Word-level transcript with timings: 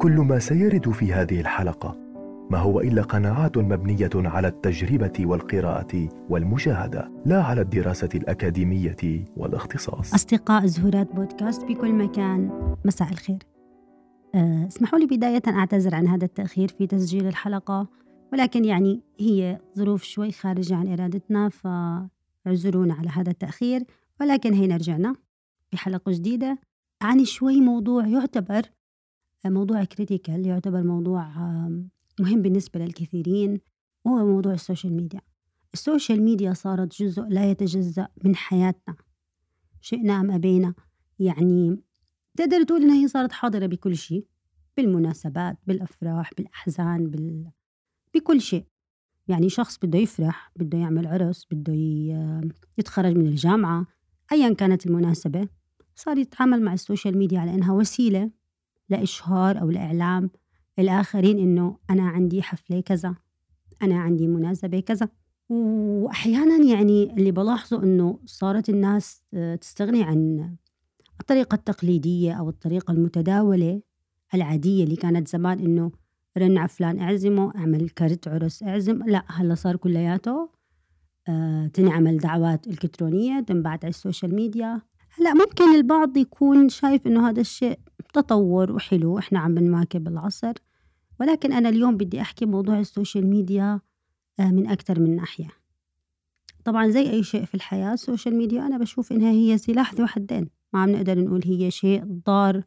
كل 0.00 0.12
ما 0.12 0.38
سيرد 0.38 0.90
في 0.90 1.12
هذه 1.12 1.40
الحلقة. 1.40 1.96
ما 2.50 2.58
هو 2.58 2.80
إلا 2.80 3.02
قناعات 3.02 3.58
مبنية 3.58 4.10
على 4.14 4.48
التجربة 4.48 5.12
والقراءة 5.20 6.08
والمشاهدة 6.30 7.10
لا 7.26 7.42
على 7.42 7.60
الدراسة 7.60 8.08
الأكاديمية 8.14 9.24
والاختصاص. 9.36 10.14
أصدقاء 10.14 10.66
زهورات 10.66 11.12
بودكاست 11.12 11.64
بكل 11.64 11.92
مكان 11.92 12.50
مساء 12.84 13.08
الخير. 13.08 13.38
أه، 14.34 14.66
اسمحوا 14.66 14.98
لي 14.98 15.06
بداية 15.06 15.42
أعتذر 15.48 15.94
عن 15.94 16.08
هذا 16.08 16.24
التأخير 16.24 16.68
في 16.68 16.86
تسجيل 16.86 17.26
الحلقة 17.26 17.88
ولكن 18.32 18.64
يعني 18.64 19.02
هي 19.18 19.58
ظروف 19.78 20.02
شوي 20.02 20.32
خارجة 20.32 20.76
عن 20.76 20.92
إرادتنا 20.92 21.48
فاعذرونا 21.48 22.94
على 22.94 23.08
هذا 23.08 23.30
التأخير. 23.30 23.84
ولكن 24.20 24.52
هينا 24.52 24.76
رجعنا 24.76 25.14
بحلقة 25.72 26.12
جديدة. 26.12 26.58
عن 27.02 27.24
شوي 27.24 27.60
موضوع 27.60 28.06
يعتبر 28.06 28.62
موضوع 29.46 29.84
critical 29.84 30.46
يعتبر 30.46 30.82
موضوع 30.82 31.28
مهم 32.20 32.42
بالنسبة 32.42 32.80
للكثيرين 32.80 33.60
وهو 34.04 34.26
موضوع 34.26 34.52
ال 34.52 34.58
social 34.58 34.92
media. 34.92 35.20
ال 35.74 35.81
social 35.81 36.22
media 36.22 36.52
صارت 36.52 37.02
جزء 37.02 37.22
لا 37.22 37.50
يتجزأ 37.50 38.08
من 38.24 38.36
حياتنا. 38.36 38.96
شئنا 39.80 40.20
أم 40.20 40.30
أبينا. 40.30 40.74
يعني 41.18 41.80
تقدر 42.36 42.62
تقول 42.62 42.82
إنها 42.82 43.02
هي 43.02 43.08
صارت 43.08 43.32
حاضرة 43.32 43.66
بكل 43.66 43.96
شيء 43.96 44.26
بالمناسبات 44.76 45.58
بالأفراح 45.66 46.30
بالأحزان 46.36 47.10
بال... 47.10 47.50
بكل 48.14 48.40
شيء. 48.40 48.64
يعني 49.28 49.48
شخص 49.48 49.78
بده 49.78 49.98
يفرح 49.98 50.52
بده 50.56 50.78
يعمل 50.78 51.06
عرس 51.06 51.46
بده 51.50 51.72
يتخرج 52.78 53.16
من 53.16 53.26
الجامعة 53.26 53.86
أيا 54.32 54.54
كانت 54.54 54.86
المناسبة 54.86 55.48
صار 55.94 56.18
يتعامل 56.18 56.62
مع 56.62 56.72
ال 56.72 56.79
social 56.79 57.18
media 57.18 57.40
على 57.40 57.54
إنها 57.54 57.72
وسيلة 57.72 58.30
لإشهار 58.90 59.60
أو 59.60 59.70
لإعلام 59.70 60.30
الآخرين 60.78 61.38
إنه 61.38 61.76
أنا 61.90 62.02
عندي 62.02 62.42
حفلة 62.42 62.80
كذا 62.80 63.14
أنا 63.82 63.98
عندي 63.98 64.26
مناسبة 64.26 64.80
كذا. 64.80 65.08
وأحيانا 65.48 66.64
يعني 66.64 67.12
اللي 67.12 67.30
بلاحظه 67.30 67.82
إنه 67.82 68.18
صارت 68.24 68.68
الناس 68.68 69.22
تستغني 69.60 70.02
عن 70.02 70.50
الطريقة 71.20 71.54
التقليدية 71.54 72.32
أو 72.32 72.48
الطريقة 72.48 72.92
المتداولة 72.92 73.82
العادية 74.34 74.84
اللي 74.84 74.96
كانت 74.96 75.28
زمان 75.28 75.58
إنه 75.58 75.92
رن 76.38 76.58
على 76.58 76.68
فلان 76.68 77.00
اعزمه 77.00 77.52
اعمل 77.56 77.88
كرت 77.88 78.28
عرس 78.28 78.62
اعزم. 78.62 79.02
لا 79.06 79.24
هلا 79.28 79.54
صار 79.54 79.76
كلياته 79.76 80.50
آه 81.28 81.66
تنعمل 81.66 82.18
دعوات 82.18 82.66
إلكترونية 82.66 83.40
تنبعت 83.40 83.84
على 83.84 83.90
ال 83.90 83.96
social 83.96 84.34
media. 84.34 84.80
هلا 85.18 85.34
ممكن 85.34 85.74
البعض 85.74 86.16
يكون 86.16 86.68
شايف 86.68 87.06
إنه 87.06 87.28
هذا 87.28 87.40
الشيء 87.40 87.78
تطور 88.14 88.72
وحلو 88.72 89.18
إحنا 89.18 89.38
عم 89.38 89.54
بنواكب 89.54 90.08
العصر. 90.08 90.52
ولكن 91.20 91.52
أنا 91.52 91.68
اليوم 91.68 91.96
بدي 91.96 92.20
أحكي 92.20 92.46
موضوع 92.46 92.78
ال 92.78 92.85
social 92.85 93.26
media 93.26 93.80
آه 94.40 94.50
من 94.50 94.68
أكثر 94.68 95.00
من 95.00 95.16
ناحية. 95.16 95.48
طبعا 96.64 96.88
زي 96.88 97.10
أي 97.10 97.22
شيء 97.22 97.44
في 97.44 97.54
الحياة 97.54 97.92
ال 97.92 97.98
social 97.98 98.36
media 98.36 98.66
أنا 98.66 98.78
بشوف 98.78 99.12
إنها 99.12 99.30
هي 99.30 99.58
سلاح 99.58 99.94
ذو 99.94 100.06
حدين. 100.06 100.50
ما 100.72 100.80
عم 100.80 100.90
نقدر 100.90 101.18
نقول 101.18 101.42
هي 101.44 101.70
شيء 101.70 102.04
ضار 102.26 102.62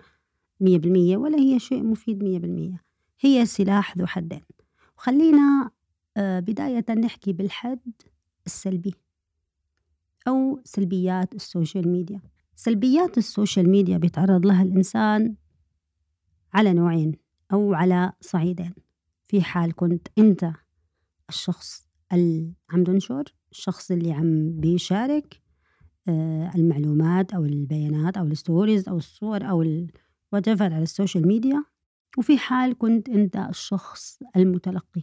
مية 0.60 0.78
بالمية 0.78 1.18
ولا 1.18 1.38
هي 1.38 1.60
شيء 1.60 1.84
مفيد 1.84 2.24
مية 2.24 2.40
بالمية. 2.40 2.84
هي 3.20 3.46
سلاح 3.46 3.98
ذو 3.98 4.06
حدين. 4.06 4.42
وخلينا 4.98 5.72
آه، 6.18 6.40
بداية 6.40 6.86
نحكي 6.90 7.34
بالحد 7.34 7.92
السلبي 8.46 8.96
أو 10.28 10.62
سلبيات 10.64 11.36
ال 11.36 11.43
social 11.43 11.88
media. 11.88 12.22
سلبيات 12.56 13.18
ال 13.18 13.25
social 13.25 13.70
media 13.70 13.98
بيتعرض 13.98 14.46
لها 14.46 14.64
الإنسان 14.64 15.36
على 16.54 16.73
نوعين 16.73 17.16
أو 17.54 17.73
على 17.73 18.12
صعيدين. 18.22 18.73
في 19.23 19.42
حال 19.42 19.76
كنت 19.76 20.08
أنت 20.18 20.52
الشخص 21.30 21.88
اللي 22.14 22.54
عم 22.70 22.84
تنشر 22.84 23.24
الشخص 23.52 23.92
اللي 23.92 24.12
عم 24.12 24.59
بيشارك 24.59 25.41
آه، 26.08 26.52
المعلومات 26.56 27.34
أو 27.34 27.46
البيانات 27.46 28.18
أو 28.18 28.25
ال 28.25 28.34
stories 28.34 28.90
أو 28.90 28.97
الصور 28.97 29.50
أو 29.50 29.64
whatever 30.35 30.62
على 30.62 30.84
ال 30.84 30.90
social 30.90 31.28
media. 31.28 31.64
وفي 32.18 32.38
حال 32.38 32.78
كنت 32.78 33.09
أنت 33.09 33.35
الشخص 33.35 34.20
المتلقي 34.35 35.02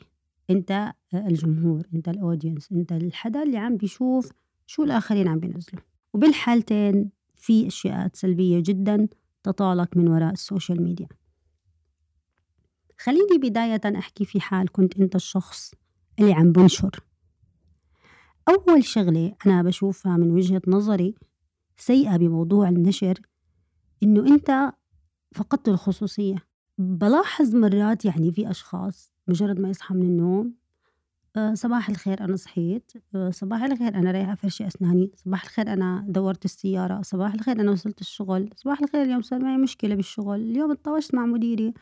أنت 0.51 0.93
الجمهور 1.15 1.83
أنت 1.95 2.09
ال 2.09 2.16
audience 2.16 2.73
أنت 2.73 2.93
الحدا 2.93 3.43
اللي 3.43 3.59
عم 3.59 3.77
بيشوف 3.77 4.33
شو 4.67 4.85
الآخرين 4.85 5.29
عم 5.29 5.41
بينزلوا. 5.41 5.83
وبالحالتين 6.15 7.11
في 7.41 7.67
أشياء 7.67 8.11
سلبية 8.13 8.63
جدا 8.67 9.09
تطالك 9.43 9.97
من 9.97 10.09
وراء 10.09 10.33
ال 10.33 10.40
social 10.40 10.83
media. 10.83 11.09
خليني 12.99 13.39
بداية 13.39 13.81
أحكي 13.99 14.25
في 14.25 14.41
حال 14.41 14.73
كنت 14.73 15.01
أنت 15.01 15.15
الشخص 15.17 15.75
اللي 16.19 16.33
عم 16.33 16.53
بنشر. 16.53 17.01
أول 18.49 18.85
شغلة 18.85 19.35
أنا 19.47 19.63
بشوفها 19.63 20.17
من 20.17 20.31
وجهة 20.31 20.63
نظري 20.67 21.15
سيئة 21.77 22.17
بموضوع 22.17 22.69
النشر 22.69 23.21
إنه 24.03 24.27
أنت 24.27 24.73
فقدت 25.35 25.69
الخصوصية. 25.69 26.37
بلاحظ 26.79 27.55
مرات 27.55 28.05
يعني 28.05 28.33
في 28.33 28.51
أشخاص 28.51 29.13
مجرد 29.29 29.61
ما 29.61 29.71
يصحى 29.71 29.95
من 29.95 30.03
النوم 30.03 30.55
آه، 31.37 31.55
صباح 31.55 31.89
الخير 31.89 32.25
أنا 32.25 32.37
صحيت. 32.37 32.93
آه، 33.15 33.31
صباح 33.31 33.63
الخير 33.63 33.95
أنا 33.95 34.11
رايحة 34.11 34.33
أفرشي 34.33 34.67
أسناني. 34.67 35.11
صباح 35.17 35.43
الخير 35.45 35.73
أنا 35.73 36.05
دورت 36.09 36.45
السيارة. 36.45 37.03
صباح 37.03 37.35
الخير 37.35 37.61
أنا 37.61 37.71
وصلت 37.71 38.01
الشغل. 38.01 38.51
صباح 38.57 38.81
الخير 38.81 39.03
اليوم 39.03 39.23
صار 39.23 39.41
معي 39.41 39.57
مشكلة 39.57 39.95
بالشغل. 39.95 40.41
اليوم 40.41 40.71
اتطوشت 40.71 41.15
مع 41.15 41.27
مديري. 41.27 41.75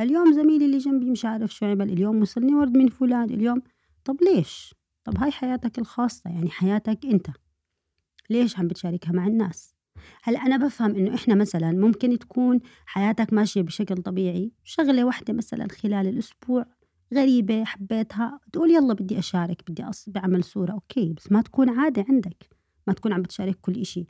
اليوم 0.00 0.32
زميلي 0.32 0.66
اللي 0.66 0.78
جنبي 0.78 1.10
مش 1.10 1.24
عارف 1.24 1.54
شو 1.54 1.66
عمل. 1.66 1.90
اليوم 1.92 2.20
وصلني 2.20 2.54
ورد 2.54 2.76
من 2.76 2.88
فلان. 2.88 3.30
اليوم 3.30 3.62
طب 4.04 4.16
ليش؟ 4.22 4.74
طب 5.04 5.18
هاي 5.18 5.30
حياتك 5.30 5.78
الخاصة 5.78 6.30
يعني 6.30 6.50
حياتك 6.50 7.06
أنت. 7.06 7.26
ليش 8.30 8.58
عم 8.58 8.68
بتشاركها 8.68 9.12
مع 9.12 9.26
الناس؟ 9.26 9.76
هلأ 10.22 10.38
أنا 10.38 10.56
بفهم 10.66 10.94
إنه 10.96 11.14
إحنا 11.14 11.34
مثلا 11.34 11.72
ممكن 11.72 12.18
تكون 12.18 12.60
حياتك 12.86 13.32
ماشية 13.32 13.62
بشكل 13.62 13.96
طبيعي. 13.96 14.52
شغلة 14.64 15.04
واحدة 15.04 15.34
مثلا 15.34 15.68
خلال 15.82 16.06
الأسبوع 16.08 16.66
غريبة 17.14 17.64
حبيتها. 17.64 18.40
تقول 18.52 18.70
يلا 18.70 18.94
بدي 18.94 19.18
أشارك 19.18 19.62
بدي 19.70 19.84
بعمل 20.06 20.44
صورة. 20.44 20.72
أوكي 20.72 21.12
بس 21.12 21.32
ما 21.32 21.42
تكون 21.42 21.68
عادة 21.68 22.04
عندك. 22.08 22.50
ما 22.86 22.92
تكون 22.92 23.12
عم 23.12 23.22
بتشارك 23.22 23.58
كل 23.60 23.80
إشي. 23.80 24.06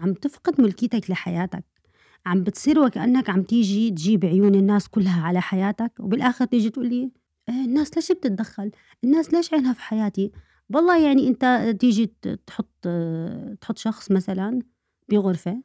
عم 0.00 0.12
تفقد 0.12 0.60
ملكيتك 0.60 1.10
لحياتك. 1.10 1.64
عم 2.26 2.42
بتصير 2.42 2.80
وكأنك 2.80 3.30
عم 3.30 3.42
تيجي 3.42 3.90
تجيب 3.90 4.24
عيون 4.24 4.54
الناس 4.54 4.88
كلها 4.88 5.22
على 5.22 5.40
حياتك. 5.40 5.92
وبالآخر 6.00 6.44
تيجي 6.44 6.70
تقول 6.70 6.88
لي 6.88 7.10
الناس 7.48 7.96
ليش 7.96 8.12
بتتدخل؟ 8.12 8.70
الناس 9.04 9.34
ليش 9.34 9.54
عينها 9.54 9.72
في 9.72 9.82
حياتي؟ 9.82 10.32
والله 10.74 11.06
يعني 11.06 11.28
أنت 11.28 11.76
تيجي 11.80 12.12
تحط 12.46 12.88
تحط 13.60 13.78
شخص 13.78 14.10
مثلا 14.10 14.58
بغرفة 15.08 15.62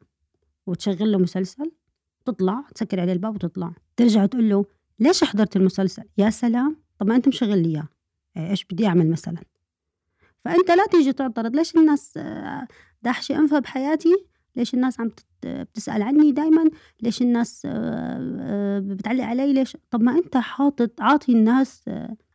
وتشغل 0.66 1.12
له 1.12 1.18
مسلسل 1.18 1.72
تطلع 2.24 2.64
تسكر 2.74 3.00
عليه 3.00 3.12
الباب 3.12 3.34
وتطلع. 3.34 3.72
ترجع 3.96 4.26
تقول 4.26 4.50
له 4.50 4.64
ليش 4.98 5.24
حضرت 5.24 5.56
المسلسل؟ 5.56 6.02
يا 6.18 6.30
سلام 6.30 6.76
طب 6.98 7.06
ما 7.06 7.16
أنت 7.16 7.28
مشغل 7.28 7.62
لي 7.62 7.68
إياه. 7.68 7.88
إيش 8.50 8.64
بدي 8.64 8.86
أعمل 8.86 9.10
مثلا؟ 9.10 9.38
فأنت 10.38 10.70
لا 10.70 10.86
تيجي 10.86 11.12
تعترض 11.12 11.56
ليش 11.56 11.76
الناس 11.76 12.12
آه، 12.16 12.66
داحشة 13.02 13.38
أنفها 13.38 13.58
بحياتي؟ 13.58 14.26
ليش 14.56 14.74
الناس 14.74 15.00
عم 15.00 15.10
بتسأل 15.44 16.02
عني 16.02 16.32
دايما؟ 16.32 16.70
ليش 17.02 17.22
الناس 17.22 17.62
آه، 17.66 18.36
آه، 18.40 18.78
بتعلق 18.78 19.24
علي؟ 19.24 19.52
ليش؟ 19.52 19.76
طب 19.90 20.02
ما 20.02 20.12
أنت 20.12 20.36
حاطط 20.36 21.00
عاطي 21.00 21.32
الناس 21.32 21.84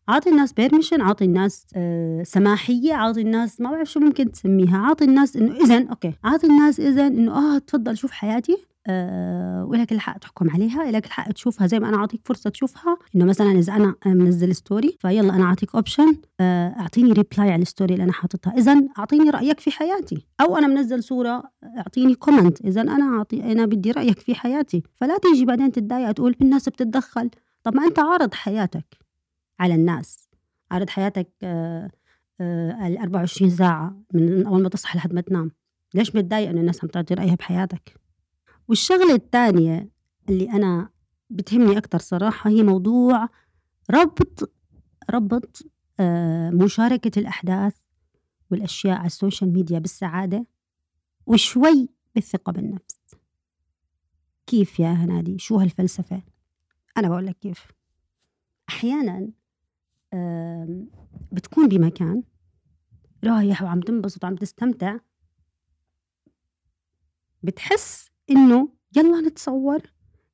عاطي 0.08 0.30
الناس 0.30 0.54
permission 0.54 1.02
عاطي 1.02 1.26
الناس 1.26 1.66
آه 1.76 2.24
سماحية 2.24 2.94
عاطي 2.94 3.22
الناس 3.22 3.62
ما 3.62 3.72
بعرف 3.72 3.92
شو 3.92 4.00
ممكن 4.00 4.32
تسميها 4.32 4.78
عاطي 4.78 5.06
الناس 5.06 5.36
إنه 5.36 5.56
اذا 5.56 5.90
okay 5.90 6.14
عاطي 6.24 6.48
الناس 6.48 6.80
اذا 6.80 7.08
إنه 7.08 7.56
آه 7.56 7.58
تفضل 7.58 7.98
شوف 7.98 8.12
حياتي. 8.12 8.58
آه 8.88 9.66
ولك 9.66 9.92
الحق 9.92 10.18
تحكم 10.18 10.50
عليها 10.50 10.92
لك 10.92 11.06
الحق 11.06 11.32
تشوفها 11.32 11.68
زي 11.68 11.80
ما 11.80 11.90
أنا 11.90 11.98
أعطيك 11.98 12.22
فرصة 12.26 12.50
تشوفها 12.50 12.98
إنه 13.16 13.26
مثلا 13.26 13.52
إذا 13.52 13.74
أنا 13.74 13.96
منزل 14.06 14.56
story 14.56 14.98
فيلا 15.00 15.36
أنا 15.36 15.44
أعطيك 15.44 15.76
option 15.76 16.16
آه 16.40 16.68
أعطيني 16.80 17.12
reply 17.12 17.52
على 17.52 17.62
ال 17.62 17.67
story 17.67 17.94
اللي 17.94 18.04
أنا 18.04 18.14
حاططها. 18.14 18.54
اذا 18.58 18.82
أعطيني 19.00 19.30
رأيك 19.30 19.60
في 19.60 19.72
حياتي. 19.72 20.26
أو 20.42 20.58
أنا 20.58 20.68
منزل 20.68 21.04
صورة 21.04 21.44
أعطيني 21.78 22.16
كومنت 22.16 22.62
اذا 22.62 22.82
أنا 22.82 23.18
أعطي 23.18 23.52
أنا 23.52 23.66
بدي 23.66 23.92
رأيك 23.92 24.20
في 24.20 24.36
حياتي. 24.36 24.84
فلا 24.96 25.18
تيجي 25.18 25.46
بعدين 25.46 25.72
تتضايق 25.72 26.12
تقول 26.12 26.36
الناس 26.42 26.70
بتتدخل. 26.70 27.30
طب 27.64 27.76
ما 27.76 27.84
أنت 27.84 28.00
عارض 28.00 28.34
حياتك 28.34 28.98
على 29.60 29.76
الناس. 29.76 30.30
عرض 30.72 30.90
حياتك 30.90 31.30
آه، 31.44 31.92
ال 32.88 32.98
24 32.98 33.50
ساعة 33.50 33.96
من 34.14 34.46
أول 34.46 34.64
ما 34.64 34.70
تصحى 34.70 34.98
لحد 34.98 35.14
ما 35.14 35.22
تنام. 35.22 35.52
ليش 35.94 36.16
متضايق 36.16 36.50
إنه 36.50 36.62
الناس 36.62 36.84
عم 36.84 36.90
تعطي 36.90 37.14
رأيها 37.14 37.36
بحياتك؟ 37.36 38.01
والشغلة 38.68 39.16
الثانية 39.16 39.90
اللي 40.30 40.52
أنا 40.52 40.90
بتهمني 41.30 41.78
أكتر 41.78 42.00
صراحة 42.00 42.50
هي 42.50 42.64
موضوع 42.64 43.30
ربط 43.92 44.52
ربط 45.10 45.62
آه، 46.00 46.50
مشاركة 46.50 47.20
الأحداث 47.20 47.76
والأشياء 48.52 48.98
على 48.98 49.06
ال 49.08 49.15
social 49.15 49.54
media 49.54 49.80
بالسعادة 49.80 50.46
وشوي 51.26 51.90
بالثقة 52.16 52.52
بالنفس. 52.52 53.02
كيف 54.48 54.80
يا 54.80 54.92
هنادي؟ 54.92 55.38
شو 55.40 55.58
هالفلسفة؟ 55.58 56.22
أنا 56.98 57.10
بقول 57.10 57.26
لك 57.26 57.38
كيف. 57.40 57.72
أحيانا 58.70 59.30
بتكون 61.32 61.68
بمكان 61.68 62.24
رايح 63.24 63.62
وعم 63.64 63.82
تنبسط 63.82 64.24
وعم 64.24 64.36
تستمتع 64.36 64.98
بتحس 67.44 68.11
إنه 68.30 68.70
يلا 68.98 69.22
نتصور 69.22 69.82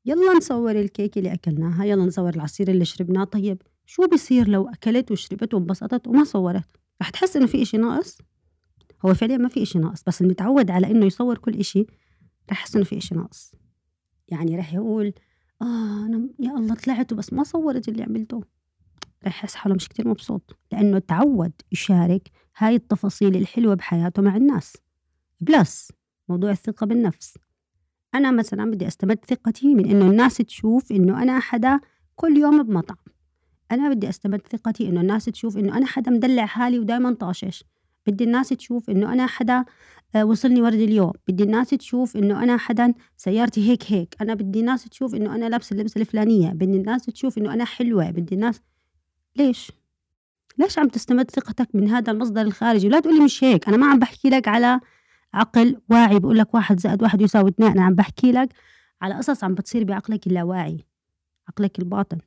يلا 0.05 0.33
نصور 0.37 0.71
الكيك 0.71 1.17
اللي 1.17 1.33
أكلناها 1.33 1.85
يلا 1.85 2.05
نصور 2.05 2.35
العصير 2.35 2.67
اللي 2.71 2.85
شربناه. 2.85 3.23
طيب 3.23 3.61
شو 3.85 4.07
بصير 4.07 4.47
لو 4.47 4.69
أكلت 4.69 5.11
وشربت 5.11 5.53
وانبسطت 5.53 6.07
وما 6.07 6.23
صورت؟ 6.23 6.67
رح 7.01 7.09
تحس 7.09 7.35
إنه 7.37 7.45
في 7.45 7.61
إشي 7.61 7.77
ناقص؟ 7.77 8.17
هو 9.05 9.13
فعليا 9.13 9.37
ما 9.37 9.49
في 9.49 9.61
إشي 9.63 9.79
ناقص 9.79 10.03
بس 10.03 10.21
المتعود 10.21 10.71
على 10.71 10.91
إنه 10.91 11.05
يصور 11.05 11.37
كل 11.37 11.55
إشي 11.55 11.85
رح 12.51 12.59
يحس 12.59 12.75
إنه 12.75 12.85
في 12.85 12.97
إشي 12.97 13.15
ناقص. 13.15 13.51
يعني 14.27 14.57
رح 14.57 14.73
يقول 14.73 15.13
آه 15.61 16.05
أنا 16.05 16.29
يا 16.39 16.51
الله 16.51 16.75
طلعت 16.75 17.13
بس 17.13 17.33
ما 17.33 17.43
صورت 17.43 17.89
اللي 17.89 18.03
عملته. 18.03 18.43
رح 19.25 19.37
يحس 19.37 19.55
حاله 19.55 19.75
مش 19.75 19.89
كتير 19.89 20.07
مبسوط 20.07 20.57
لأنه 20.71 20.99
تعود 20.99 21.51
يشارك 21.71 22.31
هاي 22.57 22.75
التفاصيل 22.75 23.35
الحلوة 23.35 23.73
بحياته 23.75 24.21
مع 24.21 24.35
الناس. 24.35 24.77
بلس 25.41 25.91
موضوع 26.29 26.51
الثقة 26.51 26.85
بالنفس. 26.85 27.37
أنا 28.17 28.31
مثلا 28.31 28.71
بدي 28.71 28.87
أستمد 28.87 29.19
ثقتي 29.29 29.75
من 29.75 29.85
إنه 29.89 30.09
الناس 30.09 30.37
تشوف 30.37 30.91
إنه 30.91 31.23
أنا 31.23 31.39
حدا 31.39 31.79
كل 32.15 32.37
يوم 32.37 32.63
بمطعم. 32.63 32.97
أنا 33.71 33.89
بدي 33.89 34.09
أستمد 34.09 34.41
ثقتي 34.51 34.89
إنه 34.89 35.01
الناس 35.01 35.25
تشوف 35.25 35.57
إنه 35.57 35.77
أنا 35.77 35.85
حدا 35.85 36.11
مدلع 36.11 36.45
حالي 36.45 36.79
ودايما 36.79 37.13
طاشش. 37.13 37.63
بدي 38.07 38.23
الناس 38.23 38.49
تشوف 38.49 38.89
إنه 38.89 39.13
أنا 39.13 39.27
حدا 39.27 39.65
آه، 40.15 40.25
وصلني 40.25 40.61
ورد 40.61 40.79
اليوم. 40.79 41.11
بدي 41.27 41.43
الناس 41.43 41.69
تشوف 41.69 42.17
إنه 42.17 42.43
أنا 42.43 42.57
حدا 42.57 42.93
سيارتي 43.17 43.69
هيك 43.69 43.83
هيك. 43.91 44.15
أنا 44.21 44.33
بدي 44.33 44.59
الناس 44.59 44.83
تشوف 44.83 45.15
إنه 45.15 45.35
أنا 45.35 45.49
لابسة 45.49 45.73
اللبسة 45.73 46.01
الفلانية. 46.01 46.49
بدي 46.49 46.77
الناس 46.77 47.05
تشوف 47.05 47.37
إنه 47.37 47.53
أنا 47.53 47.65
حلوة. 47.65 48.09
بدي 48.09 48.35
الناس 48.35 48.61
ليش؟ 49.35 49.71
ليش 50.57 50.79
عم 50.79 50.87
تستمد 50.87 51.31
ثقتك 51.31 51.67
من 51.73 51.89
هذا 51.89 52.11
المصدر 52.11 52.41
الخارجي؟ 52.41 52.87
ولا 52.87 52.99
تقولي 52.99 53.19
مش 53.19 53.43
هيك. 53.43 53.67
أنا 53.67 53.77
ما 53.77 53.85
عم 53.85 53.99
بحكي 53.99 54.29
لك 54.29 54.47
على 54.47 54.79
عقل 55.37 55.81
واعي 55.89 56.19
بقول 56.19 56.37
لك 56.37 56.53
واحد 56.53 56.79
زائد 56.79 57.03
واحد 57.03 57.21
يساوي 57.21 57.49
اثنين. 57.49 57.71
أنا 57.71 57.83
عم 57.83 57.95
بحكي 57.95 58.31
لك 58.31 58.49
على 59.01 59.15
قصص 59.15 59.43
عم 59.43 59.53
بتصير 59.55 59.83
بعقلك 59.83 60.27
اللاواعي 60.27 60.85
عقلك 61.47 61.79
الباطن. 61.79 62.17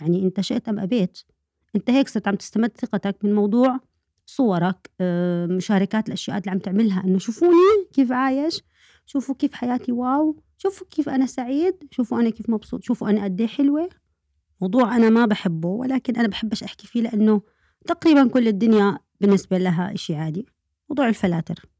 يعني 0.00 0.24
أنت 0.24 0.40
شئت 0.40 0.68
أم 0.68 0.78
أبيت. 0.78 1.18
أنت 1.76 1.90
هيك 1.90 2.08
صرت 2.08 2.28
عم 2.28 2.34
تستمد 2.34 2.70
ثقتك 2.76 3.16
من 3.22 3.34
موضوع 3.34 3.80
صورك 4.26 4.90
آه، 5.00 5.46
مشاركات 5.46 6.08
الأشياء 6.08 6.38
اللي 6.38 6.50
عم 6.50 6.58
تعملها. 6.58 7.04
إنه 7.04 7.18
شوفوني 7.18 7.86
كيف 7.92 8.12
عايش 8.12 8.62
شوفوا 9.06 9.34
كيف 9.34 9.54
حياتي 9.54 9.92
واو 9.92 10.36
شوفوا 10.56 10.86
كيف 10.90 11.08
أنا 11.08 11.26
سعيد 11.26 11.74
شوفوا 11.90 12.20
أنا 12.20 12.30
كيف 12.30 12.50
مبسوط 12.50 12.82
شوفوا 12.82 13.10
أنا 13.10 13.24
قد 13.24 13.40
إيه 13.40 13.48
حلوة. 13.48 13.88
موضوع 14.60 14.96
أنا 14.96 15.10
ما 15.10 15.26
بحبه 15.26 15.68
ولكن 15.68 16.16
أنا 16.16 16.28
بحبش 16.28 16.62
أحكي 16.62 16.86
فيه 16.86 17.02
لأنه 17.02 17.42
تقريبا 17.86 18.28
كل 18.28 18.48
الدنيا 18.48 18.98
بالنسبة 19.20 19.58
لها 19.58 19.94
إشي 19.94 20.14
عادي. 20.14 20.46
موضوع 20.90 21.08
الفلاتر. 21.08 21.73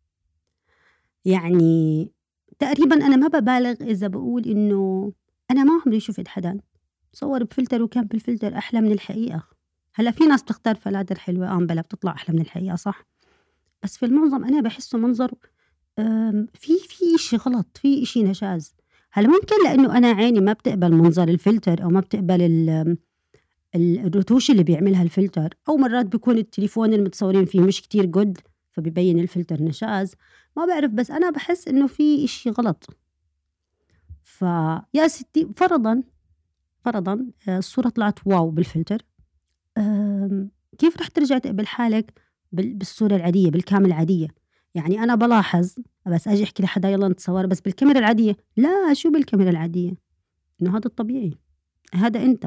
يعني 1.24 2.10
تقريبا 2.58 3.06
أنا 3.06 3.16
ما 3.16 3.28
ببالغ 3.28 3.74
إذا 3.80 4.06
بقول 4.06 4.44
إنه 4.44 5.12
أنا 5.50 5.64
ما 5.64 5.80
عمري 5.86 6.00
شفت 6.00 6.28
حدا 6.28 6.60
صور 7.12 7.44
بفلتر 7.44 7.82
وكان 7.82 8.04
بالفلتر 8.04 8.58
أحلى 8.58 8.80
من 8.80 8.92
الحقيقة. 8.92 9.42
هلأ 9.94 10.10
في 10.10 10.24
ناس 10.24 10.42
بتختار 10.42 10.74
فلاتر 10.74 11.18
حلوة 11.18 11.48
آه 11.48 11.58
بلا 11.58 11.80
بتطلع 11.80 12.12
أحلى 12.12 12.36
من 12.36 12.42
الحقيقة 12.42 12.76
صح. 12.76 13.06
بس 13.82 13.96
في 13.96 14.06
المعظم 14.06 14.44
أنا 14.44 14.60
بحسه 14.60 14.98
منظر 14.98 15.34
في 16.54 16.78
في 16.88 17.14
إشي 17.14 17.36
غلط 17.36 17.66
في 17.74 18.02
إشي 18.02 18.22
نشاز. 18.22 18.74
هلأ 19.12 19.28
ممكن 19.28 19.64
لأنه 19.64 19.98
أنا 19.98 20.08
عيني 20.08 20.40
ما 20.40 20.52
بتقبل 20.52 20.92
منظر 20.92 21.28
الفلتر 21.28 21.82
أو 21.82 21.88
ما 21.88 22.00
بتقبل 22.00 22.42
الرتوش 23.76 24.50
اللي 24.50 24.62
بيعملها 24.62 25.02
الفلتر 25.02 25.54
أو 25.68 25.76
مرات 25.76 26.06
بيكون 26.06 26.38
التليفون 26.38 26.92
المتصورين 26.94 27.44
فيه 27.44 27.60
مش 27.60 27.82
كتير 27.82 28.06
good 28.06 28.38
فبيبين 28.74 29.18
الفلتر 29.20 29.62
نشاز. 29.62 30.14
ما 30.56 30.66
بعرف 30.66 30.90
بس 30.90 31.10
أنا 31.10 31.30
بحس 31.30 31.68
إنه 31.68 31.86
في 31.86 32.24
إشي 32.24 32.50
غلط. 32.50 32.96
فيا 34.22 35.06
ستي 35.06 35.48
فرضا 35.56 36.02
فرضا 36.80 37.26
آه، 37.48 37.58
الصورة 37.58 37.88
طلعت 37.88 38.26
wow 38.26 38.50
بالفلتر. 38.50 39.02
كيف 40.78 40.96
رح 41.00 41.08
ترجع 41.08 41.38
تقبل 41.38 41.66
حالك 41.66 42.20
بالصورة 42.52 43.16
العادية 43.16 43.50
بالكاميرا 43.50 43.86
العادية؟ 43.86 44.28
يعني 44.74 45.02
أنا 45.02 45.14
بلاحظ 45.14 45.74
بس 46.06 46.28
أجي 46.28 46.44
أحكي 46.44 46.62
لحدا 46.62 46.88
يلا 46.88 47.08
نتصور 47.08 47.46
بس 47.46 47.60
بالكاميرا 47.60 47.98
العادية. 47.98 48.36
لا 48.56 48.94
شو 48.94 49.10
بالكاميرا 49.10 49.50
العادية؟ 49.50 49.94
إنه 50.62 50.70
هذا 50.70 50.86
الطبيعي. 50.86 51.38
هذا 51.94 52.22
أنت. 52.22 52.46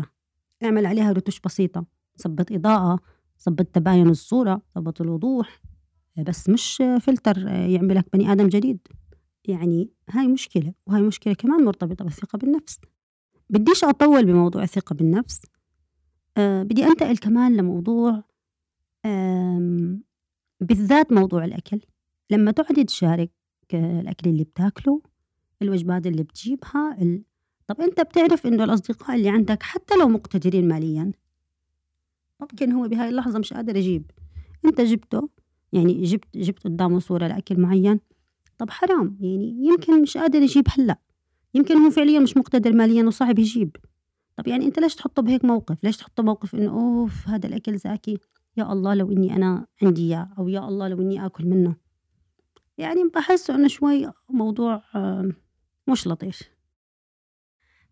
اعمل 0.64 0.86
عليها 0.86 1.12
رتوش 1.12 1.40
بسيطة. 1.40 1.86
ظبط 2.22 2.52
إضاءة 2.52 3.00
ظبط 3.46 3.66
تباين 3.66 4.10
الصورة 4.10 4.62
ظبط 4.76 5.02
الوضوح. 5.02 5.62
بس 6.18 6.50
مش 6.50 6.84
فلتر 7.02 7.48
يعملك 7.48 8.06
بني 8.14 8.32
آدم 8.32 8.48
جديد. 8.48 8.80
يعني 9.46 9.90
هاي 10.10 10.28
مشكلة 10.28 10.74
وهاي 10.88 11.02
مشكلة 11.02 11.34
كمان 11.34 11.66
مرتبطة 11.66 12.06
بالثقة 12.06 12.38
بالنفس. 12.38 12.80
بديش 13.50 13.84
أطول 13.84 14.26
بموضوع 14.26 14.64
الثقة 14.64 14.94
بالنفس. 14.94 15.42
أه 16.38 16.64
بدي 16.64 16.86
أنتقل 16.86 17.18
كمان 17.18 17.58
لموضوع 17.58 18.24
بالذات 20.62 21.14
موضوع 21.14 21.46
الأكل. 21.46 21.82
لما 22.32 22.52
تقعد 22.52 22.86
تشارك 22.86 23.32
الأكل 23.74 24.30
اللي 24.30 24.44
بتاكله 24.44 25.02
الوجبات 25.62 26.08
اللي 26.08 26.24
بتجيبها 26.24 26.98
ال... 27.02 27.24
طب 27.68 27.82
أنت 27.82 28.02
بتعرف 28.02 28.48
إنه 28.48 28.64
الأصدقاء 28.64 29.16
اللي 29.18 29.30
عندك 29.30 29.64
حتى 29.64 29.96
لو 29.96 30.08
مقتدرين 30.08 30.68
ماليا 30.68 31.12
ممكن 32.40 32.72
هو 32.72 32.88
بهاي 32.88 33.10
اللحظة 33.10 33.40
مش 33.40 33.54
قادر 33.54 33.76
يجيب. 33.76 34.12
أنت 34.66 34.82
جبته 34.82 35.30
يعني 35.74 36.04
جبت 36.04 36.38
جبت 36.38 36.64
قدامه 36.64 37.00
صورة 37.00 37.28
لأكل 37.28 37.60
معين. 37.60 38.00
طب 38.58 38.70
حرام 38.70 39.18
يعني 39.22 39.58
يمكن 39.68 40.02
مش 40.02 40.18
قادر 40.18 40.42
يجيب 40.42 40.68
هلأ. 40.70 41.00
يمكن 41.54 41.78
هو 41.78 41.90
فعليا 41.90 42.20
مش 42.20 42.38
مقتدر 42.38 42.74
ماليا 42.74 43.04
وصعب 43.04 43.40
يجيب. 43.40 43.76
طب 44.36 44.48
يعني 44.48 44.66
أنت 44.66 44.80
ليش 44.80 44.96
تحطه 44.96 45.22
بهيك 45.22 45.46
موقف؟ 45.46 45.84
ليش 45.84 45.98
تحطه 45.98 46.24
موقف 46.24 46.56
إنه 46.56 46.72
أوف 46.72 47.28
هذا 47.28 47.48
الأكل 47.48 47.78
زاكي. 47.78 48.18
يا 48.58 48.74
الله 48.74 48.94
لو 48.94 49.12
إني 49.12 49.36
أنا 49.36 49.68
عندي 49.84 50.02
إياه 50.02 50.30
أو 50.38 50.48
يا 50.48 50.68
الله 50.68 50.88
لو 50.88 51.02
إني 51.02 51.26
آكل 51.26 51.46
منه. 51.46 51.76
يعني 52.78 53.04
بحس 53.16 53.50
إنه 53.50 53.68
شوي 53.68 54.12
موضوع 54.30 54.84
مش 55.88 56.08
لطيف. 56.08 56.42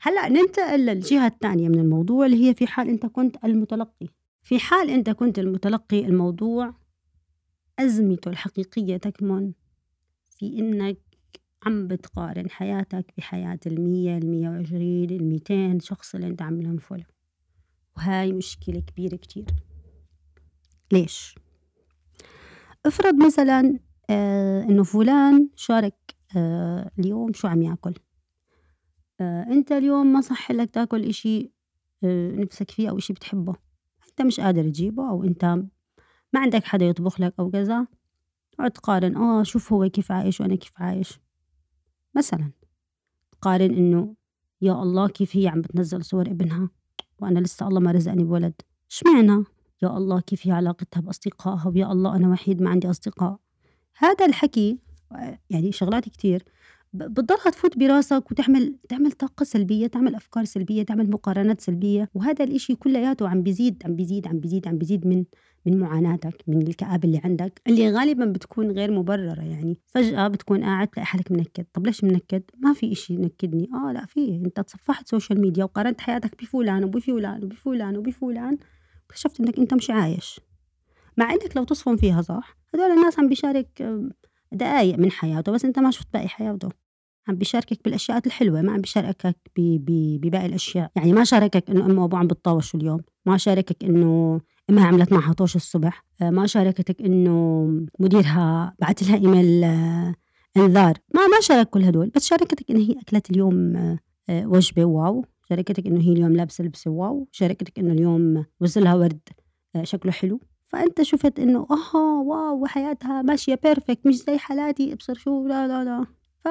هلأ 0.01 0.29
ننتقل 0.29 0.85
للجهة 0.85 1.27
الثانية 1.27 1.69
من 1.69 1.79
الموضوع 1.79 2.25
اللي 2.25 2.49
هي 2.49 2.53
في 2.53 2.67
حال 2.67 2.89
أنت 2.89 3.05
كنت 3.05 3.35
المتلقي. 3.43 4.07
في 4.43 4.59
حال 4.59 4.89
أنت 4.89 5.09
كنت 5.09 5.39
المتلقي 5.39 6.05
الموضوع 6.05 6.73
أزمته 7.79 8.29
الحقيقية 8.29 8.97
تكمن 8.97 9.51
في 10.29 10.59
إنك 10.59 10.97
عم 11.65 11.87
بتقارن 11.87 12.49
حياتك 12.49 13.05
بحياة 13.17 13.59
المية 13.65 14.17
المية 14.17 14.49
وعشرين 14.49 15.09
الميتين 15.09 15.79
شخص 15.79 16.15
اللي 16.15 16.27
أنت 16.27 16.41
عم 16.41 16.77
فولو 16.77 17.03
وهاي 17.97 18.33
مشكلة 18.33 18.79
كبيرة 18.79 19.15
كتير. 19.15 19.45
ليش؟ 20.91 21.35
افرض 22.85 23.15
مثلا 23.25 23.79
آه 24.09 24.63
إنه 24.63 24.83
فلان 24.83 25.49
شارك 25.55 26.15
آه 26.37 26.91
اليوم 26.99 27.33
شو 27.33 27.47
عم 27.47 27.61
ياكل؟ 27.61 27.93
آه 29.21 29.43
أنت 29.43 29.71
اليوم 29.71 30.13
ما 30.13 30.21
صح 30.21 30.51
لك 30.51 30.69
تاكل 30.69 31.03
إشي 31.05 31.51
آه 32.03 32.31
نفسك 32.31 32.71
فيه 32.71 32.89
أو 32.89 32.97
إشي 32.97 33.13
بتحبه. 33.13 33.55
أنت 34.09 34.21
مش 34.21 34.39
قادر 34.39 34.63
تجيبه 34.63 35.09
أو 35.09 35.23
أنت 35.23 35.63
ما 36.35 36.41
عندك 36.41 36.63
حدا 36.63 36.85
يطبخ 36.85 37.21
لك 37.21 37.33
أو 37.39 37.51
كذا؟ 37.51 37.87
تقعد 38.51 38.71
تقارن 38.71 39.17
آه 39.17 39.43
شوف 39.43 39.73
هو 39.73 39.89
كيف 39.89 40.11
عايش 40.11 40.41
وأنا 40.41 40.55
كيف 40.55 40.81
عايش. 40.81 41.19
مثلا 42.15 42.51
تقارن 43.31 43.73
إنه 43.73 44.15
يا 44.61 44.83
الله 44.83 45.07
كيف 45.07 45.37
هي 45.37 45.47
عم 45.47 45.61
بتنزل 45.61 46.05
صور 46.05 46.27
ابنها؟ 46.27 46.69
وأنا 47.19 47.39
لسه 47.39 47.67
الله 47.67 47.79
ما 47.79 47.91
رزقني 47.91 48.23
بولد. 48.23 48.53
اشمعنى 48.91 49.43
يا 49.83 49.97
الله 49.97 50.19
كيف 50.19 50.47
هي 50.47 50.51
علاقتها 50.51 51.01
بأصدقائها؟ 51.01 51.67
ويا 51.67 51.91
الله 51.91 52.15
أنا 52.15 52.29
وحيد 52.29 52.61
ما 52.61 52.69
عندي 52.69 52.89
أصدقاء. 52.89 53.39
هذا 53.97 54.25
الحكي 54.25 54.79
يعني 55.49 55.71
شغلات 55.71 56.09
كتير. 56.09 56.43
بتضلها 56.93 57.49
تفوت 57.49 57.77
براسك 57.77 58.31
وتعمل 58.31 58.75
تعمل 58.89 59.11
طاقة 59.11 59.43
سلبية 59.43 59.87
تعمل 59.87 60.15
أفكار 60.15 60.45
سلبية 60.45 60.83
تعمل 60.83 61.09
مقارنات 61.09 61.61
سلبية. 61.61 62.09
وهذا 62.13 62.43
الإشي 62.43 62.75
كلياته 62.75 63.29
عم 63.29 63.43
بيزيد 63.43 63.83
عم 63.85 63.95
بيزيد 63.95 64.27
عم 64.27 64.39
بيزيد 64.39 64.67
عم 64.67 64.77
بيزيد 64.77 65.07
من 65.07 65.25
من 65.65 65.79
معاناتك 65.79 66.43
من 66.47 66.61
الكآبة 66.61 67.07
اللي 67.07 67.21
عندك 67.23 67.61
اللي 67.67 67.91
غالبا 67.91 68.25
بتكون 68.25 68.71
غير 68.71 68.91
مبررة 68.91 69.41
يعني. 69.41 69.77
فجأة 69.85 70.27
بتكون 70.27 70.63
قاعد 70.63 70.87
تلاقي 70.87 71.05
حالك 71.05 71.31
منكد. 71.31 71.65
طب 71.73 71.85
ليش 71.85 72.03
منكد؟ 72.03 72.43
ما 72.57 72.73
في 72.73 72.91
إشي 72.91 73.13
ينكدني. 73.13 73.69
آه 73.73 73.91
لا 73.91 74.05
في. 74.05 74.35
أنت 74.45 74.59
تصفحت 74.59 75.07
social 75.07 75.41
media 75.41 75.63
وقارنت 75.63 76.01
حياتك 76.01 76.41
بفلان 76.41 76.83
وبفلان 76.83 77.43
وبفلان 77.43 77.97
وبفلان 77.97 78.57
اكتشفت 79.09 79.39
إنك 79.39 79.59
أنت 79.59 79.73
مش 79.73 79.89
عايش. 79.89 80.39
مع 81.17 81.33
إنك 81.33 81.57
لو 81.57 81.63
تصفن 81.63 81.95
فيها 81.95 82.21
صح 82.21 82.57
هدول 82.73 82.91
الناس 82.91 83.19
عم 83.19 83.29
بيشارك 83.29 83.99
دقايق 84.51 84.99
من 84.99 85.11
حياته 85.11 85.51
بس 85.51 85.65
أنت 85.65 85.79
ما 85.79 85.91
شفت 85.91 86.07
باقي 86.13 86.27
حياته. 86.27 86.69
عم 87.27 87.35
بيشاركك 87.35 87.83
بالاشياء 87.83 88.21
الحلوة 88.25 88.61
ما 88.61 88.71
عم 88.71 88.81
بيشاركك 88.81 89.35
بباقي 89.57 90.45
الأشياء. 90.45 90.91
يعني 90.95 91.13
ما 91.13 91.23
شاركك 91.23 91.69
إنه 91.69 91.85
امه 91.85 92.01
وابوه 92.01 92.19
عم 92.19 92.27
بتطاوشوا 92.27 92.79
اليوم 92.79 93.01
ما 93.25 93.37
شاركك 93.37 93.83
إنه 93.83 94.41
امها 94.69 94.87
عملت 94.87 95.13
معها 95.13 95.33
طوش 95.33 95.55
الصبح. 95.55 96.03
آه، 96.21 96.29
ما 96.29 96.47
شاركتك 96.47 97.01
إنه 97.01 97.65
مديرها 97.99 98.75
بعت 98.79 99.03
لها 99.03 99.15
إيميل 99.15 99.63
آه، 99.63 100.15
إنذار. 100.57 100.97
ما 101.13 101.27
ما 101.27 101.37
شارك 101.41 101.69
كل 101.69 101.83
هدول 101.83 102.09
بس 102.09 102.25
شاركتك 102.25 102.71
انه 102.71 102.79
هي 102.79 102.95
أكلت 103.01 103.29
اليوم 103.29 103.75
آه، 104.29 104.47
وجبة 104.47 104.85
wow. 104.85 105.25
شاركتك 105.49 105.87
إنه 105.87 106.01
هي 106.01 106.11
اليوم 106.11 106.35
لابسة 106.35 106.63
لبسة 106.63 106.91
wow. 106.91 107.27
شاركتك 107.31 107.79
إنه 107.79 107.93
اليوم 107.93 108.45
وصلها 108.61 108.95
ورد 108.95 109.19
شكله 109.83 110.11
حلو. 110.11 110.39
فأنت 110.67 111.01
شفت 111.01 111.39
إنه 111.39 111.67
آه 111.71 112.21
wow 112.21 112.63
وحياتها 112.63 113.21
ماشية 113.21 113.59
perfect 113.63 114.07
مش 114.07 114.15
زي 114.15 114.37
حالاتي 114.37 114.93
ابصر 114.93 115.13
شو 115.13 115.47
لا 115.47 115.67
لا 115.67 115.83
لا. 115.83 116.05
ف 116.43 116.47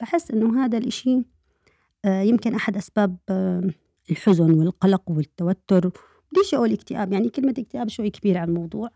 بحس 0.00 0.30
إنه 0.30 0.64
هذا 0.64 0.78
الإشي 0.78 1.22
يمكن 2.06 2.54
أحد 2.54 2.76
أسباب 2.76 3.16
الحزن 4.10 4.50
والقلق 4.50 5.02
والتوتر 5.10 5.90
بديش 6.36 6.54
أقول 6.54 6.72
اكتئاب 6.72 7.12
يعني 7.12 7.28
كلمة 7.28 7.54
اكتئاب 7.58 7.88
شوي 7.88 8.10
كبيرة 8.10 8.38
على 8.38 8.48
الموضوع 8.48 8.90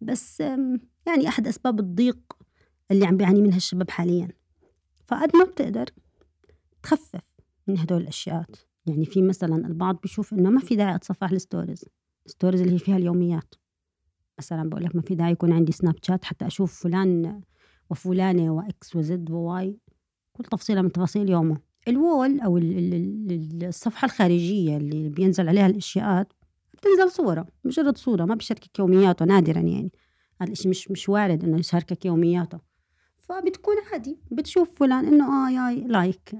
بس 0.00 0.40
يعني 1.06 1.28
أحد 1.28 1.46
أسباب 1.46 1.80
الضيق 1.80 2.18
اللي 2.90 3.06
عم 3.06 3.16
بيعاني 3.16 3.42
منها 3.42 3.56
الشباب 3.56 3.90
حاليا. 3.90 4.28
فقد 5.06 5.36
ما 5.36 5.44
بتقدر 5.44 5.86
تخفف 6.82 7.34
من 7.66 7.78
هدول 7.78 8.00
الأشياء 8.00 8.46
يعني 8.86 9.04
في 9.04 9.22
مثلا 9.22 9.66
البعض 9.66 10.00
بيشوف 10.02 10.32
إنه 10.32 10.50
ما 10.50 10.60
في 10.60 10.76
داعي 10.76 10.94
أتصفح 10.94 11.30
ال 11.30 11.37
stories 11.37 11.84
ال 12.26 12.30
stories 12.30 12.60
اللي 12.60 12.74
هي 12.74 12.78
فيها 12.78 12.96
اليوميات. 12.96 13.54
مثلا 14.38 14.70
بقول 14.70 14.84
لك 14.84 14.96
ما 14.96 15.02
في 15.02 15.14
داعي 15.14 15.32
يكون 15.32 15.52
عندي 15.52 15.72
سناب 15.72 15.94
شات 16.02 16.24
حتى 16.24 16.46
أشوف 16.46 16.82
فلان 16.82 17.42
وفلانة 17.90 18.50
وإكس 18.54 18.96
وزد 18.96 19.30
وواي 19.30 19.78
كل 20.32 20.44
تفصيلة 20.44 20.82
من 20.82 20.92
تفاصيل 20.92 21.30
يومه. 21.30 21.60
ال 21.88 21.98
wall 21.98 22.40
أو 22.40 22.58
الصفحة 22.58 24.06
الخارجية 24.06 24.76
اللي 24.76 25.08
بينزل 25.08 25.48
عليها 25.48 25.66
الأشياءات 25.66 26.32
بتنزل 26.82 27.10
صورة 27.10 27.46
مجرد 27.64 27.96
صورة 27.98 28.24
ما 28.24 28.34
بيشاركك 28.34 28.78
يومياته 28.78 29.24
نادرا 29.24 29.60
يعني. 29.60 29.92
هذا 30.40 30.52
الشيء 30.52 30.70
مش 30.70 30.90
مش 30.90 31.08
وارد 31.08 31.44
إنه 31.44 31.58
يشاركك 31.58 32.04
يومياته. 32.04 32.58
فبتكون 33.18 33.74
عادي 33.92 34.18
بتشوف 34.30 34.70
فلان 34.76 35.06
إنه 35.06 35.46
آه 35.46 35.50
ياي 35.50 35.80
like 35.80 36.34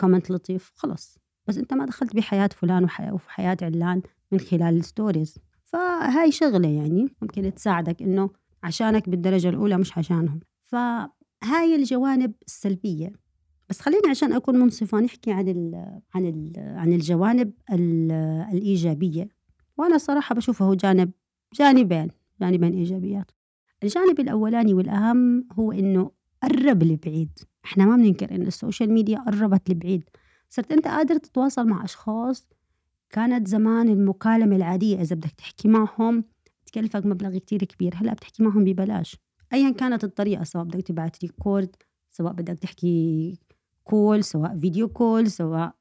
comment 0.00 0.30
لطيف 0.30 0.72
خلص 0.74 1.18
بس 1.46 1.58
أنت 1.58 1.74
ما 1.74 1.86
دخلت 1.86 2.16
بحياة 2.16 2.50
فلان 2.52 2.88
وفي 3.12 3.30
حياة 3.30 3.56
علان 3.62 4.02
من 4.32 4.40
خلال 4.40 4.76
ال 4.76 4.83
stories. 4.83 5.38
فهاي 5.64 6.32
شغلة 6.32 6.68
يعني 6.68 7.14
ممكن 7.22 7.54
تساعدك 7.54 8.02
إنه 8.02 8.30
عشانك 8.62 9.08
بالدرجة 9.08 9.48
الأولى 9.48 9.78
مش 9.78 9.98
عشانهم. 9.98 10.40
فهاي 10.64 11.74
الجوانب 11.76 12.32
السلبية. 12.46 13.12
بس 13.68 13.80
خليني 13.80 14.08
عشان 14.10 14.32
أكون 14.32 14.58
منصفة 14.58 15.00
نحكي 15.00 15.32
عن 15.32 15.48
ال 15.48 15.74
عن 16.14 16.26
ال 16.26 16.52
عن 16.56 16.92
الجوانب 16.92 17.52
الإيجابية. 18.52 19.28
وأنا 19.76 19.98
صراحة 19.98 20.34
بشوفه 20.34 20.74
جانب 20.74 21.10
جانبين 21.54 22.10
جانبين 22.40 22.72
إيجابيات. 22.72 23.30
الجانب 23.82 24.20
الأولاني 24.20 24.74
والأهم 24.74 25.48
هو 25.52 25.72
إنه 25.72 26.10
قرب 26.42 26.82
لبعيد. 26.82 27.38
إحنا 27.64 27.84
ما 27.84 27.96
بننكر 27.96 28.34
إن 28.34 28.42
ال 28.42 28.49
social 28.49 28.92
media 28.92 29.18
قربت 29.18 29.70
لبعيد. 29.70 30.04
صرت 30.50 30.72
أنت 30.72 30.88
قادر 30.88 31.16
تتواصل 31.16 31.66
مع 31.66 31.84
أشخاص 31.84 32.48
كانت 33.10 33.48
زمان 33.48 33.88
المكالمة 33.88 34.56
العادية 34.56 35.00
إذا 35.00 35.16
بدك 35.16 35.30
تحكي 35.30 35.68
معهم 35.68 36.24
تكلفك 36.66 37.06
مبلغ 37.06 37.38
كتير 37.38 37.64
كبير 37.64 37.94
هلأ 37.96 38.14
بتحكي 38.14 38.42
معهم 38.42 38.64
ببلاش. 38.64 39.16
أيا 39.52 39.70
كانت 39.70 40.04
الطريقة 40.04 40.44
سواء 40.44 40.64
بدك 40.64 40.86
تبعت 40.86 41.24
record 41.24 41.76
سواء 42.10 42.32
بدك 42.32 42.58
تحكي 42.58 43.38
call 43.84 44.24
سواء 44.24 44.58
video 44.58 44.88
call 44.88 45.30
سواء 45.30 45.74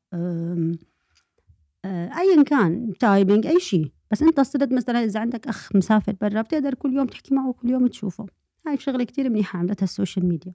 ايا 1.85 2.43
كان 2.43 2.93
typing 2.99 3.47
أي 3.47 3.59
شيء. 3.59 3.91
بس 4.11 4.21
أنت 4.21 4.39
صرت 4.39 4.73
مثلا 4.73 5.03
إذا 5.03 5.19
عندك 5.19 5.47
أخ 5.47 5.75
مسافر 5.75 6.15
برا 6.21 6.41
بتقدر 6.41 6.73
كل 6.73 6.93
يوم 6.93 7.07
تحكي 7.07 7.35
معه 7.35 7.49
وكل 7.49 7.69
يوم 7.69 7.87
تشوفه. 7.87 8.25
هاي 8.67 8.77
شغلة 8.77 9.03
كتير 9.03 9.29
منيحة 9.29 9.59
عملتها 9.59 9.83
ال 9.83 9.89
social 9.89 10.25
media 10.25 10.53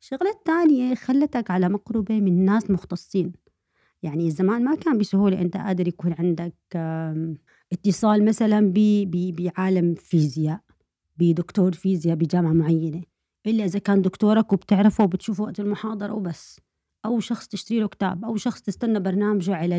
الشغله 0.00 0.30
الثانية 0.30 0.94
خلتك 0.94 1.50
على 1.50 1.68
مقربة 1.68 2.20
من 2.20 2.44
ناس 2.44 2.70
مختصين. 2.70 3.32
يعني 4.02 4.30
زمان 4.30 4.64
ما 4.64 4.74
كان 4.74 4.98
بسهولة 4.98 5.40
أنت 5.40 5.56
قادر 5.56 5.88
يكون 5.88 6.14
عندك 6.18 6.54
اتصال 7.72 8.24
مثلا 8.24 8.72
بعالم 8.74 9.94
فيزياء 9.94 10.60
بدكتور 11.16 11.72
فيزياء 11.72 12.16
بجامعة 12.16 12.52
معينة. 12.52 13.02
إلا 13.46 13.64
إذا 13.64 13.78
كان 13.78 14.02
دكتورك 14.02 14.52
وبتعرفه 14.52 15.04
وبتشوفه 15.04 15.44
وقت 15.44 15.60
المحاضرة 15.60 16.12
وبس. 16.12 16.60
أو 17.04 17.20
شخص 17.20 17.48
تشتري 17.48 17.80
له 17.80 17.88
كتاب 17.88 18.24
أو 18.24 18.36
شخص 18.36 18.60
تستنى 18.62 19.00
برنامجه 19.00 19.54
على 19.54 19.76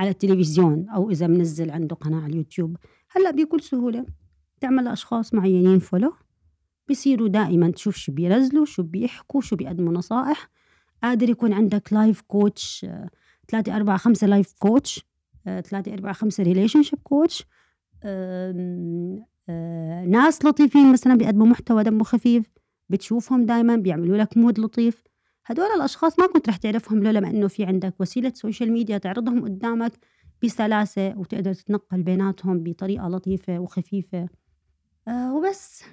على 0.00 0.10
التلفزيون 0.10 0.88
أو 0.88 1.10
إذا 1.10 1.26
منزل 1.26 1.70
عنده 1.70 1.96
قناة 1.96 2.20
على 2.20 2.32
اليوتيوب. 2.32 2.76
هلأ 3.10 3.30
بكل 3.30 3.60
سهولة 3.60 4.06
تعمل 4.60 4.88
أشخاص 4.88 5.34
معينين 5.34 5.78
follow 5.78 6.12
بيصيروا 6.88 7.28
دائما 7.28 7.70
تشوف 7.70 7.96
شو 7.96 8.12
بينزلوا 8.12 8.64
شو 8.64 8.82
بيحكوا 8.82 9.40
شو 9.40 9.56
بيقدموا 9.56 9.92
نصائح. 9.92 10.48
قادر 11.02 11.30
يكون 11.30 11.52
عندك 11.52 11.92
life 11.92 12.20
coach 12.20 12.86
ثلاثة 13.48 13.76
أربعة 13.76 13.96
خمسة 13.96 14.26
life 14.26 14.52
coach 14.58 15.06
ثلاثة 15.44 15.92
أربعة 15.92 16.12
خمسة 16.12 16.42
relationship 16.42 16.98
coach 17.02 17.46
ناس 20.06 20.44
لطيفين 20.44 20.92
مثلا 20.92 21.14
بيقدموا 21.14 21.46
محتوى 21.46 21.82
دمه 21.82 22.04
خفيف 22.04 22.50
بتشوفهم 22.88 23.46
دائما 23.46 23.76
بيعملوا 23.76 24.16
لك 24.16 24.36
mood 24.36 24.60
لطيف. 24.60 25.02
هدول 25.46 25.66
الأشخاص 25.76 26.18
ما 26.18 26.26
كنت 26.26 26.48
رح 26.48 26.56
تعرفهم 26.56 27.02
لولا 27.02 27.20
ما 27.20 27.30
إنه 27.30 27.48
في 27.48 27.64
عندك 27.64 27.94
وسيلة 28.00 28.32
social 28.34 28.72
media 28.72 28.98
تعرضهم 28.98 29.44
قدامك 29.44 29.92
بسلاسة 30.44 31.18
وتقدر 31.18 31.54
تتنقل 31.54 32.02
بيناتهم 32.02 32.62
بطريقة 32.62 33.08
لطيفة 33.08 33.58
وخفيفة. 33.58 34.28
آه 35.08 35.34
وبس. 35.34 35.84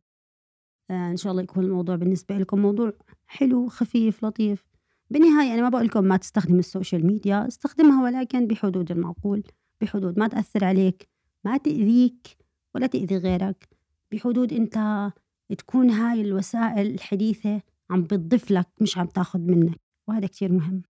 آه 0.91 1.11
إن 1.11 1.17
شاء 1.17 1.31
الله 1.31 1.43
يكون 1.43 1.63
الموضوع 1.63 1.95
بالنسبة 1.95 2.37
لكم 2.37 2.59
موضوع 2.59 2.93
حلو 3.27 3.67
خفيف 3.67 4.25
لطيف. 4.25 4.63
بالنهاية 5.09 5.53
أنا 5.53 5.61
ما 5.61 5.69
بقول 5.69 5.85
لكم 5.85 6.03
ما 6.03 6.17
تستخدم 6.17 6.59
ال 6.59 6.66
social 6.66 7.07
media 7.07 7.47
استخدمها 7.47 8.03
ولكن 8.03 8.47
بحدود 8.47 8.91
المعقول 8.91 9.43
بحدود 9.81 10.19
ما 10.19 10.27
تأثر 10.27 10.65
عليك 10.65 11.09
ما 11.45 11.57
تأذيك 11.57 12.37
ولا 12.75 12.87
تأذي 12.87 13.17
غيرك 13.17 13.69
بحدود 14.11 14.53
أنت 14.53 15.09
تكون 15.57 15.89
هاي 15.89 16.21
الوسائل 16.21 16.93
الحديثة 16.93 17.61
عم 17.89 18.01
بتضيف 18.03 18.51
لك 18.51 18.67
مش 18.82 18.98
عم 18.98 19.06
تاخذ 19.08 19.39
منك 19.39 19.79
وهذا 20.10 20.27
كتير 20.27 20.51
مهم. 20.51 20.84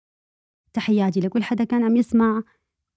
تحياتي 0.74 1.20
لكل 1.20 1.44
حدا 1.44 1.64
كان 1.64 1.84
عم 1.84 1.96
يسمع. 1.98 2.44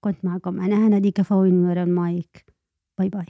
كنت 0.03 0.25
معكم 0.25 0.61
أنا 0.61 0.87
هنادي 0.87 1.11
كفوي 1.11 1.51
من 1.51 1.69
ورا 1.69 1.83
ال 1.83 1.95
mic. 1.95 2.45
bye 2.99 3.09
bye. 3.09 3.25